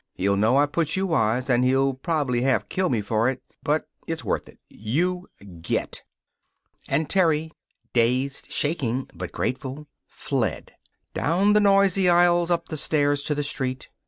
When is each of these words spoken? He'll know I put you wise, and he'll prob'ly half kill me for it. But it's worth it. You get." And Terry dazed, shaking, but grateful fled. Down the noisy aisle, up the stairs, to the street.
He'll 0.15 0.35
know 0.35 0.57
I 0.57 0.65
put 0.65 0.95
you 0.95 1.05
wise, 1.05 1.47
and 1.47 1.63
he'll 1.63 1.93
prob'ly 1.93 2.41
half 2.41 2.67
kill 2.69 2.89
me 2.89 3.01
for 3.01 3.29
it. 3.29 3.43
But 3.61 3.87
it's 4.07 4.23
worth 4.25 4.49
it. 4.49 4.57
You 4.67 5.27
get." 5.61 6.01
And 6.87 7.07
Terry 7.07 7.51
dazed, 7.93 8.51
shaking, 8.51 9.11
but 9.13 9.31
grateful 9.31 9.85
fled. 10.07 10.71
Down 11.13 11.53
the 11.53 11.59
noisy 11.59 12.09
aisle, 12.09 12.47
up 12.51 12.69
the 12.69 12.77
stairs, 12.77 13.21
to 13.25 13.35
the 13.35 13.43
street. 13.43 13.89